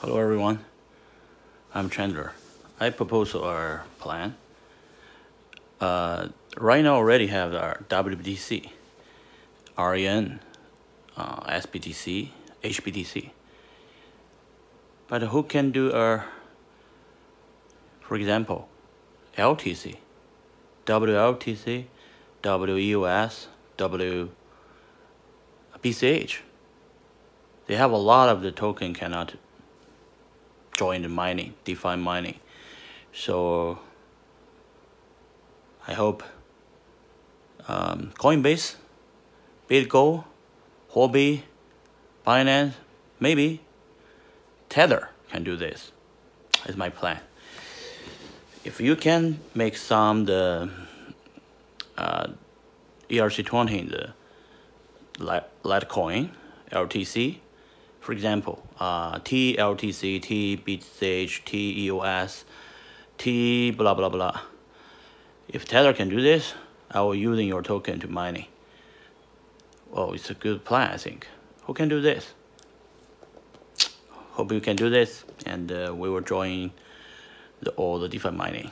Hello 0.00 0.18
everyone, 0.20 0.62
I'm 1.74 1.88
Chandler. 1.88 2.34
I 2.78 2.90
propose 2.90 3.34
our 3.34 3.84
plan. 3.98 4.36
Uh, 5.80 6.28
right 6.58 6.84
now 6.84 6.96
already 6.96 7.28
have 7.28 7.54
our 7.54 7.82
WBTC, 7.88 8.68
REN, 9.78 10.40
uh, 11.16 11.40
SBTC, 11.60 12.28
HBTC. 12.62 13.30
But 15.08 15.22
who 15.22 15.42
can 15.42 15.70
do 15.70 15.90
our, 15.90 16.26
for 18.02 18.16
example, 18.16 18.68
LTC, 19.38 19.96
WLTC, 20.84 21.86
WEOS, 22.42 23.46
WBCH? 23.78 24.28
They 27.66 27.76
have 27.76 27.90
a 27.90 27.96
lot 27.96 28.28
of 28.28 28.42
the 28.42 28.52
token 28.52 28.92
cannot 28.92 29.36
join 30.76 31.02
the 31.02 31.08
mining, 31.08 31.54
DeFi 31.64 31.96
mining. 31.96 32.38
So 33.12 33.80
I 35.88 35.94
hope 35.94 36.22
um, 37.66 38.12
Coinbase, 38.18 38.76
BitGo, 39.68 40.24
Huobi, 40.92 41.42
Binance, 42.26 42.74
maybe 43.18 43.62
Tether 44.68 45.10
can 45.30 45.42
do 45.42 45.56
this. 45.56 45.92
Is 46.66 46.76
my 46.76 46.88
plan. 46.90 47.20
If 48.64 48.80
you 48.80 48.96
can 48.96 49.38
make 49.54 49.76
some 49.76 50.24
the 50.24 50.68
uh, 51.96 52.26
ERC20 53.08 53.88
the 53.88 54.12
Litecoin 55.64 56.30
LTC 56.72 57.38
for 58.00 58.12
example, 58.12 58.62
uh, 58.78 59.18
TLTC, 59.18 60.20
TBCH, 60.20 61.44
TEOS, 61.44 62.44
T 63.18 63.70
blah 63.70 63.94
blah 63.94 64.08
blah. 64.08 64.40
If 65.48 65.64
Tether 65.64 65.92
can 65.92 66.08
do 66.08 66.20
this, 66.20 66.54
I 66.90 67.00
will 67.00 67.14
using 67.14 67.48
your 67.48 67.62
token 67.62 68.00
to 68.00 68.08
mining. 68.08 68.46
Well, 69.90 70.12
it's 70.12 70.30
a 70.30 70.34
good 70.34 70.64
plan, 70.64 70.90
I 70.92 70.96
think. 70.96 71.26
Who 71.64 71.74
can 71.74 71.88
do 71.88 72.00
this? 72.00 72.32
Hope 74.32 74.52
you 74.52 74.60
can 74.60 74.76
do 74.76 74.90
this, 74.90 75.24
and 75.46 75.72
uh, 75.72 75.94
we 75.96 76.10
will 76.10 76.20
join 76.20 76.72
the, 77.62 77.70
all 77.72 77.98
the 77.98 78.08
different 78.08 78.36
mining. 78.36 78.70